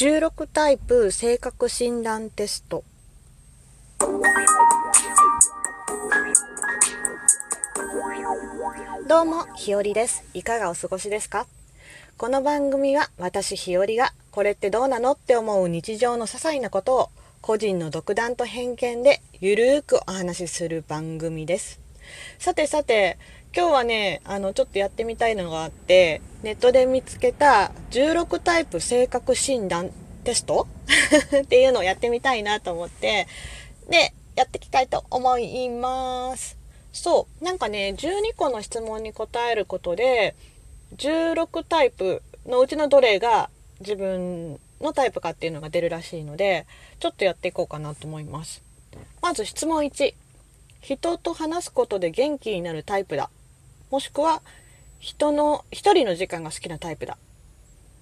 [0.00, 2.84] 16タイプ性格診断テスト
[9.06, 10.24] どうも、ひよりです。
[10.32, 11.46] いかがお過ごしですか？
[12.16, 17.10] この番組は私ひよりがこれってどうなのって思う日常の些細なことを
[17.42, 21.78] 個人の独断と偏見でゆるーくお話しする番組です。
[22.38, 23.18] さてさて、
[23.52, 29.90] 今日はね、あの、ちょっとやってみたいのがあって、ネットで見つけた16タイプ性格診断
[30.22, 30.68] テスト？
[31.42, 33.26] っていうのをやってみたいなと思って、
[33.88, 36.56] で、やっていきたいと思います。
[36.92, 40.36] そう、なんかね、12個の質問に答えることで、
[40.96, 46.66] 16タイプのうちのどれが自分のタイプかっていうのが出るらしいので、
[47.00, 48.62] ちょっとやっていこうかなと思います。
[49.20, 50.14] まず質問1。
[50.82, 53.28] 人と話すことで元気になるタイプだ。
[53.90, 54.42] もしくは
[54.98, 57.18] 人の一人の時間が好きなタイプだ。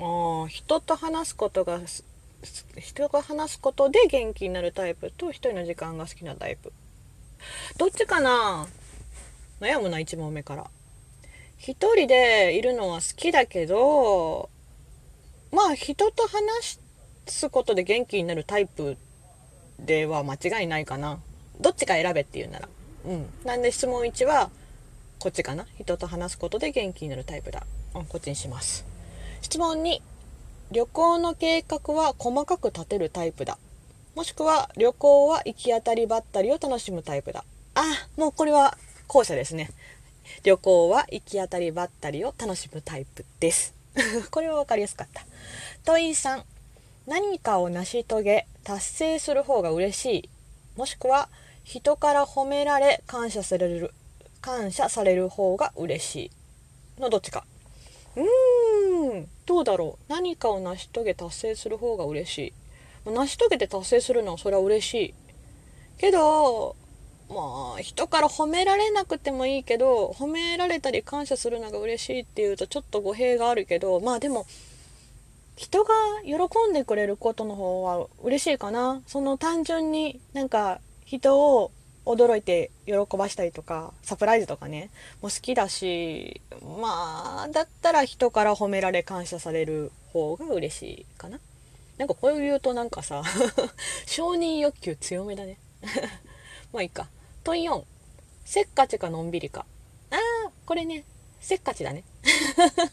[0.00, 1.80] あ人と話すことが
[2.78, 6.72] 人が話すことで元気になるタイプと一人の時間が好きなタイプ。
[7.78, 8.66] どっちかな？
[9.60, 10.70] 悩むな1問目から。
[11.58, 14.48] 一人でいるのは好きだけど
[15.52, 16.78] まあ人と話
[17.26, 18.96] すことで元気になるタイプ
[19.78, 21.20] では間違いないかな。
[21.60, 22.68] どっちか選べっていうなら。
[23.06, 23.26] うん。
[23.44, 24.50] なんで質問1は
[25.20, 25.66] こっちかな？
[25.78, 27.66] 人と話すことで元気になるタイプだ。
[27.94, 28.86] うん、こっちにします。
[29.42, 30.00] 質問2。
[30.70, 33.58] 旅行の計画は細かく立てるタイプだ。
[34.14, 37.44] もしくは旅行は行き当たりばったりを楽しむタイプだ。
[37.74, 37.82] あ、
[38.16, 39.70] もうこれは後者ですね。
[40.42, 43.74] 旅行は行き当たりばったりを楽しむタイプです。
[44.32, 45.26] これは分かりやすかった。
[45.84, 46.42] 問い3。
[47.06, 50.28] 何かを成し遂げ、達成する方が嬉しい。
[50.76, 51.28] もしくは
[51.62, 53.92] 人から褒められ感謝される
[54.40, 56.16] 感謝される方が嬉し
[56.98, 57.00] い。
[57.00, 57.44] のどっちか。
[58.16, 59.28] うーん。
[59.46, 60.12] どうだろう。
[60.12, 62.52] 何かを成し遂げ達成する方が嬉しい。
[63.10, 65.14] 成し遂げて達成するのはそれは嬉しい。
[65.98, 66.76] けど
[67.28, 74.46] まあ人から褒められなくてもいいけど褒められたり感謝するのが嬉しいっていうとちょっと語弊があるけどまあでも
[75.56, 75.92] 人が
[76.24, 76.36] 喜
[76.70, 79.02] んでくれることの方は嬉しいかな。
[79.06, 81.70] その単純になんか人を
[82.06, 84.90] 驚いて喜ばしたりとかサプライズとかね
[85.22, 86.40] もう好きだし
[86.80, 91.38] まあだったら人から褒められ感謝される方が嬉しいかな。
[91.98, 93.22] なんかこう言うとなんかさ
[94.06, 95.58] 承認欲求強めだね。
[96.72, 97.08] まあいいか。
[97.44, 97.84] 問4
[98.44, 99.66] せっかちかのんびりか。
[100.10, 101.04] あーこれね。
[101.40, 102.04] せっかちだね。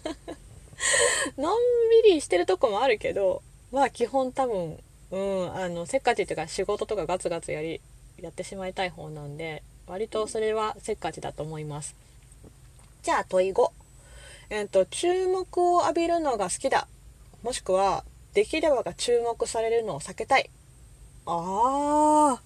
[1.38, 1.60] のん
[2.04, 3.42] びりしてるとこもあるけど
[3.72, 4.80] まあ基本多分
[5.12, 7.82] うんあのせっかちっていうか仕事とかガツガツやり
[8.22, 11.96] やってしまいたい方なんで割とそれはせっかちだと思います。
[13.04, 13.72] じゃあ問い5
[14.50, 16.88] えっ、ー、と注目を浴びるのが好きだ。
[17.44, 20.50] もしくはできればが注目されるのを避けたい。
[21.26, 22.40] あー。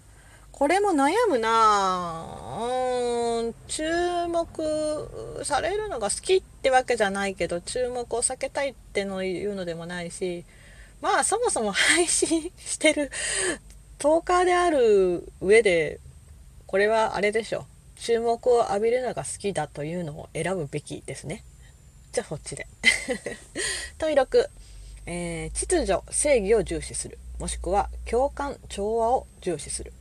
[0.51, 2.25] これも悩むな。
[2.59, 3.55] うん。
[3.67, 3.83] 注
[4.27, 10.45] 目されるのが好きってわけじゃないけど注目を避けたいっての言うのでもないし
[11.01, 13.11] まあそもそも配信してる
[14.01, 15.99] トーカーである上で
[16.65, 17.67] これはあれでしょ
[17.97, 21.43] 注目を浴びるのが好きだというのを選ぶべきですね。
[22.11, 22.65] じゃあそっちで。
[23.99, 24.49] 問い6、
[25.05, 27.19] えー、秩序正義を重視する。
[27.37, 29.93] もしくは共感調和を重視する。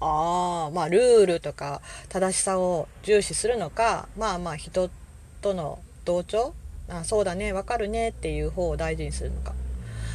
[0.00, 4.88] ああまあルールとか正しさを重視するのかまあまあ人
[5.42, 6.54] との同調？
[6.88, 9.52] あそうだねわかるねっていう方を大事にするのか。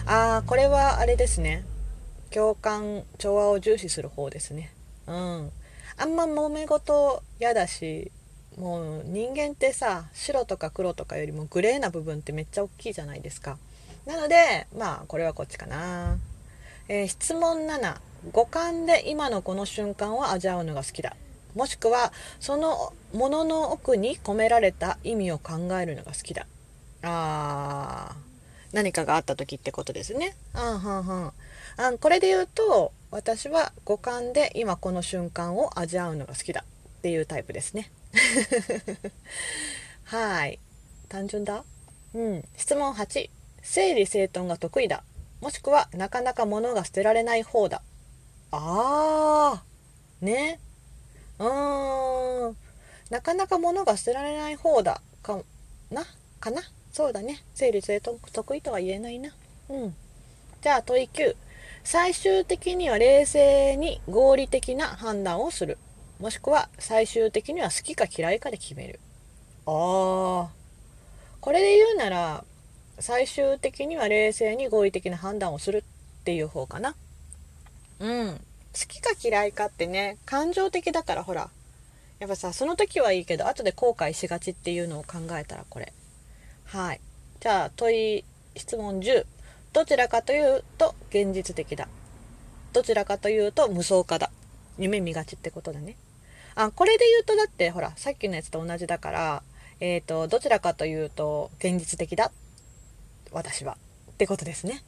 [0.07, 1.63] ああこれはあれですね。
[2.37, 4.71] 共感調和を重視する方ですね。
[5.07, 5.51] うん。
[5.97, 8.11] あんま揉め事嫌だし
[8.59, 13.57] もう人間ってさ白とか黒とかよりもグレーな部分ってめっちゃ大きいじゃないですか。
[14.05, 16.19] なのでまあこれはこっちかな、
[16.87, 17.97] えー、質問7
[18.31, 21.15] 五感で今のこの瞬間を味わうのが好きだ。
[21.55, 26.45] もしくはそのものの奥に込められた意味を考えるのが好きだ。
[27.01, 28.27] あー
[28.73, 30.35] 何かがあった時ってことですね。
[30.53, 31.33] あんはんはん。
[31.77, 36.65] あこれで言うと私は五感で今この瞬間を味わうのが好きだ
[36.97, 37.91] っていうタイプですね。
[40.05, 40.59] はい。
[41.07, 41.63] 単純だ？
[42.13, 42.43] うん。
[42.57, 43.29] 質問8
[43.61, 45.03] 整理整頓が得意だ。
[45.39, 47.81] もしくはなかなか物が捨てられない方だ。
[48.51, 50.25] あー。
[50.25, 50.59] ね。
[51.37, 52.57] うーん。
[53.11, 55.01] なかなか物が捨てられない方だ。
[55.21, 55.39] か
[55.91, 56.05] な？
[56.39, 56.61] かな？
[56.91, 57.43] そうだね。
[57.53, 59.35] 整理整頓得意とは言えないな。
[59.69, 59.95] うん。
[60.61, 61.35] じゃあ問い9
[61.89, 65.77] 最終的には冷静に合理的な判断をする。
[66.19, 68.99] もしくは最終的には好きか嫌いかで決める。
[69.65, 70.47] あー。
[71.39, 72.43] これで言うなら
[72.99, 76.93] 最終的には冷静に合理的な判断をするっていう方かな。
[78.01, 78.33] うん。
[78.33, 78.41] 好
[78.73, 81.49] きか嫌いかってね感情的だからほら。
[82.19, 85.93] やっぱさその時はいいけど後で後悔しがちっていうのを考えたらこれ。
[86.65, 86.99] はい。
[87.39, 88.25] じゃあ問い
[88.57, 89.25] 質問10
[89.73, 91.87] どちらかというと現実的だ。
[92.73, 94.31] どちらかというと無双化だ。
[94.77, 95.95] 夢見がちってことだね。
[96.55, 99.43] あこれで言うとだってほらさっきのやつと同じだから
[99.79, 102.31] えっ、ー、とどちらかというと現実的だ。
[103.31, 103.77] 私は。
[104.11, 104.83] ってことですね。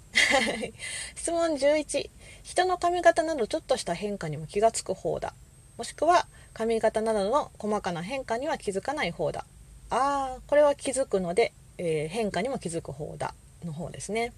[1.16, 2.10] 質問11
[2.44, 5.36] 人の髪型などちょっとした変化にも気がつく方だ。
[5.78, 9.46] もしくは髪型などの細かな変化には気づかない方だ。
[9.92, 14.34] ああこれは気づくので、えー、変化にも気づく方だの方ですね。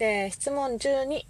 [0.00, 1.26] で質問12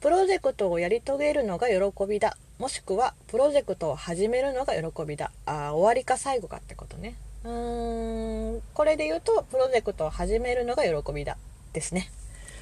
[0.00, 1.76] プロジェクトをやり遂げるのが喜
[2.08, 2.36] びだ。
[2.60, 5.32] もしくはプロジェクトを始めるのが喜びだ。
[5.44, 7.16] あ終わりか最後かってことね。
[7.42, 11.36] うーんこれで言うとプロジェクトを始めるのが喜びだ。
[11.72, 12.12] ですね。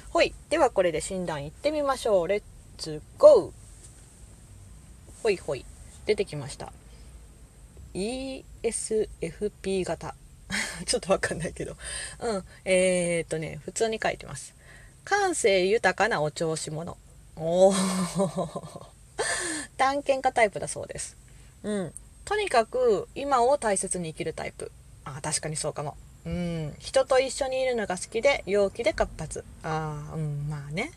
[0.09, 0.33] ほい。
[0.49, 2.27] ではこれで診断いってみましょう。
[2.27, 2.43] レッ
[2.79, 3.51] ツゴー。
[5.21, 5.63] ほいほい。
[6.07, 6.73] 出てきました。
[7.93, 10.15] ESFP 型。
[10.87, 11.77] ちょっとわかんないけど。
[12.19, 12.43] うん。
[12.65, 14.55] えー、っとね普通に書いてます。
[15.03, 16.97] 感性豊かなお調子者。
[17.35, 17.73] おお
[19.77, 21.17] 探検家タイプだそうです。
[21.63, 21.93] うん。
[22.25, 24.71] とにかく今を大切に生きるタイプ。
[25.05, 25.97] あ確かにそうかも。
[26.25, 26.75] うん。
[26.79, 29.43] 人と一緒にいるのが好きで陽気で活発。
[29.63, 30.91] ああうんまあね。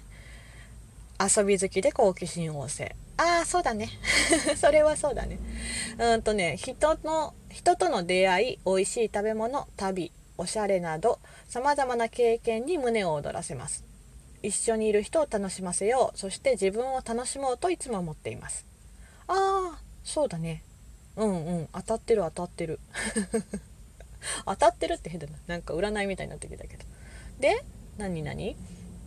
[1.19, 2.95] 遊び好きで好奇心旺盛。
[3.17, 3.89] ああそうだね。
[4.57, 5.39] それはそうだね。
[5.99, 13.94] うんとね人の人との出会い美味しい食べ物旅おしゃれなどさまざまな経験に胸を躍らせます。
[14.45, 16.19] 一緒にいる人を楽しませよう。
[16.19, 18.67] そして自分を楽しもうといつも思っています。
[19.27, 20.63] ああそうだね。
[21.17, 21.69] うんうん。
[21.73, 22.79] 当たってる当たってる。
[24.45, 25.33] 当たってるって変だな。
[25.47, 26.85] なんか占いみたいになってきたけど。
[27.41, 27.65] で
[27.97, 28.57] 何何？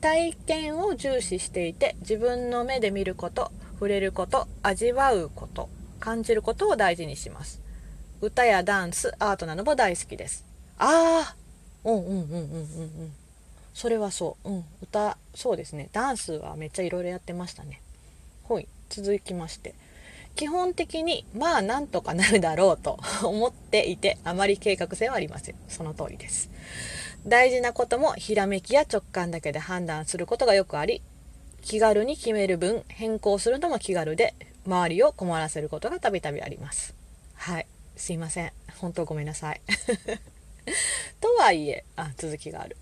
[0.01, 5.69] 体験を重視していて自分の目で見ること触れること味わうこと
[5.99, 7.61] 感じることを大事にします。
[8.21, 10.45] 歌やダンスアートなども大好きです。
[10.79, 11.35] ああ
[11.83, 12.43] うんうんうんうんうんう
[13.05, 13.26] ん。
[13.77, 14.49] それはそう。
[14.49, 14.65] うん。
[14.81, 15.89] 歌そうですね。
[15.93, 17.79] ダンスはめっちゃいろいろやってましたね。
[18.41, 18.67] ほい。
[18.89, 19.75] 続きまして。
[20.35, 25.55] 基本的にまあなんとかなるだろうと 思っていてあまり計画性はありません。
[25.67, 26.49] その通りです。
[27.27, 31.03] 大事なこともひらめきや直感だけで判断することがよくあり
[31.61, 34.33] 気軽に決める分変更するのも気軽で
[34.65, 36.95] 周りを困らせることがたびたびあります。
[37.35, 37.67] はい。
[37.95, 38.51] すいません。
[38.79, 39.61] 本当ごめんなさい。
[41.21, 42.75] とはいえあ続きがある。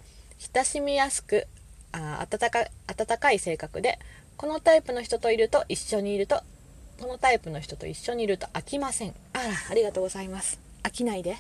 [0.54, 1.48] 親しみやすく
[1.92, 4.00] あ温か温かい性格で
[4.38, 6.42] このタイプの人といると一緒にいると
[7.00, 9.14] このタイプの人と一緒にいると飽きません。
[9.34, 10.60] あらありがとうございます。
[10.84, 11.36] 飽きないで。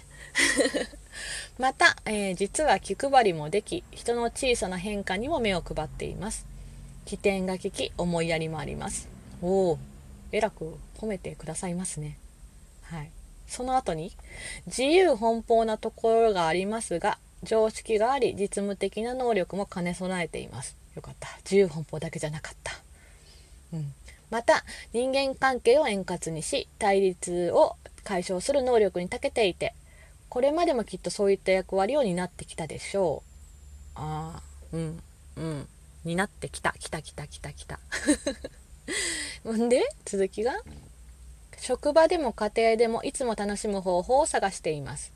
[1.57, 6.45] また、えー、実は気配りもでき人の小さな変化にも目を配っています。
[7.05, 9.07] 起点が利き思いやりもあります。
[9.41, 9.79] おお
[10.31, 12.17] えらく褒めてくださいますね。
[12.81, 13.11] はい。
[13.47, 14.11] その後に
[14.67, 20.75] 自由奔放なところがありますが常識があり実務的な能力も兼ね備えています。
[20.95, 21.29] よかった。
[21.43, 22.73] 自由奔放だけじゃなかった。
[23.73, 23.93] うん。
[24.29, 29.73] また人間関係を円滑にし対立を解消する能力に長けていて
[30.29, 33.29] これまでもきっとそういった役割を担ってきたでしょう。
[33.95, 34.43] ああ
[34.73, 34.99] うん
[35.37, 35.67] うん。
[36.03, 36.73] 担ってきた。
[36.77, 37.79] きたきたきたきた。
[39.49, 40.53] んで続きが
[41.59, 45.14] 職場でも家庭でもいつも楽しむ方法を探しています。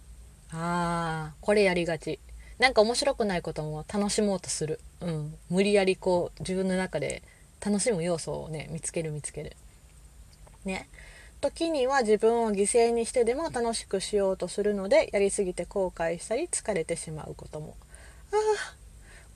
[0.51, 2.19] ああこれやりがち。
[2.57, 4.79] なんか面白くないことも楽しもうとする。
[5.01, 5.35] うん。
[5.49, 7.21] 無理やりこう自分の中で
[7.63, 9.55] 楽しむ要素をね見つける見つける。
[10.65, 10.87] ね。
[11.41, 17.75] 時には自分を犠牲にしてでも楽しくしようとするのでやりすぎて後悔したり疲れてしまうことも。
[18.31, 18.75] ああ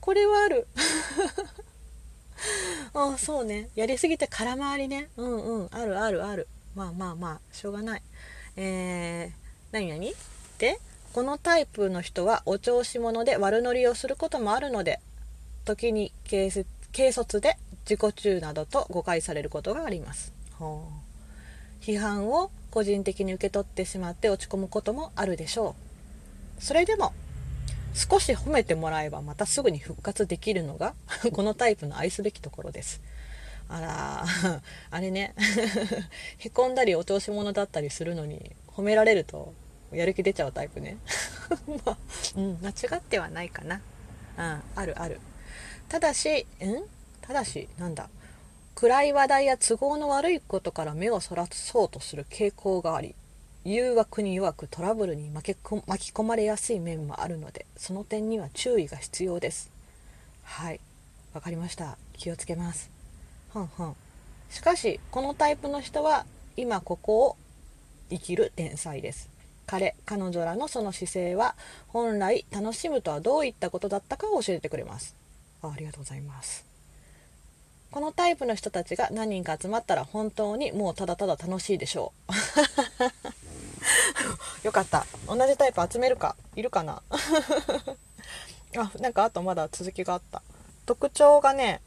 [0.01, 0.67] これはある。
[2.93, 3.69] あそうね。
[3.75, 5.09] やりすぎて空回りね。
[5.15, 5.69] うんうん。
[5.71, 6.47] あるあるある。
[6.75, 8.01] まあまあまあしょうがない。
[8.57, 9.33] えー、
[9.71, 10.13] 何何？
[10.57, 10.79] で
[11.13, 14.99] このタイプの人はお調子者で悪乗りをすることもあるので
[15.63, 17.55] 時に軽率で
[17.87, 20.33] 自己中などと誤解されることがあります。
[21.81, 25.75] 批判を個人的に受け取ってしまって落ち込むこともあるでしょ
[26.59, 26.63] う。
[26.63, 27.13] それでも
[27.93, 30.95] 少し褒めてもらえばまたすぐに復活できるのが
[31.31, 33.01] このタイプの愛すべきところです。
[33.69, 34.25] あら
[34.89, 35.35] あれね
[36.39, 39.53] へこんだりお調子者だったりするのに褒められると
[39.95, 40.97] やる気出ちゃうタイプね。
[41.85, 41.97] まあ、
[42.35, 43.81] うん、間違ってはないかな。
[44.37, 45.19] うん、あるある。
[45.89, 46.83] ただし、ん？
[47.21, 48.09] ただしなんだ？
[48.75, 53.13] 暗い話題や都合の悪いことから目をそらそうとする傾向があり
[53.63, 59.69] 誘惑に弱くトラブルに巻き込まれやすい面もあるのでその点には注意が必要です。
[60.43, 60.79] はい。
[61.33, 61.97] わかりました。
[62.13, 62.89] 気をつけます。
[63.53, 63.95] はんはん。
[64.49, 66.25] しかしこのタイプの人は
[66.57, 67.35] 今ここを
[68.09, 69.29] 生きる天才です
[69.65, 71.55] 彼彼女らのその姿勢は
[71.87, 75.15] 本来楽しむとはどういったことだったかを教えてくれます。
[75.61, 76.65] あありがとうございます。
[77.91, 82.33] このタイプの人たちが何人か集まったら本当にもうただただ楽しいでしょう。
[84.65, 85.05] よかった。
[85.27, 86.35] 同じタイプ集めるか？
[86.55, 87.03] いるかな？
[88.77, 90.41] あなんかあとまだ続きがあった。
[90.85, 91.81] 特徴がね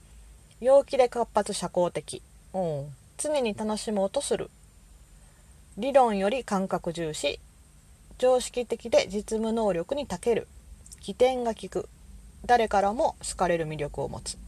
[0.61, 2.23] 陽気で活発社交的、
[2.55, 4.51] うん、常に楽しもうとする。
[5.77, 7.41] 理論より感覚重視。
[8.19, 10.49] 常識的で実務能力に長ける。
[11.01, 11.89] 起点が利く。
[12.45, 14.39] 誰からも好かれる魅力を持つ。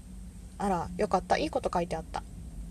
[0.59, 1.37] あらよかった。
[1.37, 2.23] いいこと書いてあった。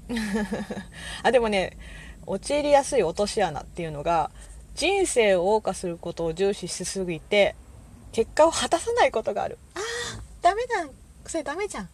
[1.23, 1.77] あでもね
[2.25, 4.31] 陥りやすい落とし穴っていうのが
[4.75, 7.55] 人生を謳歌することを重視しすぎて
[8.11, 9.57] 結果を果たさないことがある。
[9.75, 9.83] あー
[10.41, 10.87] ダメだ
[11.25, 11.89] それダメじゃん。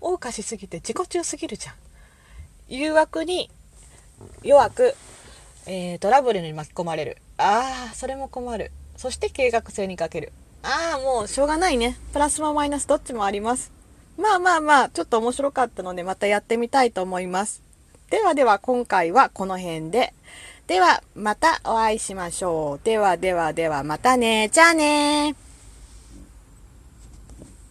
[0.00, 1.74] 謳歌しすぎて自己中すぎるじゃん。
[2.68, 3.50] 誘惑に
[4.42, 4.96] 弱く、
[5.70, 7.18] えー、トラブルに巻き込まれる。
[7.36, 8.72] ああそれも困る。
[8.96, 10.32] そして計画性に欠ける。
[10.62, 11.98] ああもうしょうがないね。
[12.14, 13.70] プラスもマイナスどっちもあります。
[14.16, 17.62] まあまあまあちょっと面白かったのでまたやってみたいと思います。
[18.08, 20.14] ではでは今回はこの辺で。
[20.66, 22.84] ではまたお会いしましょう。
[22.84, 25.47] ではではではまたねじゃあね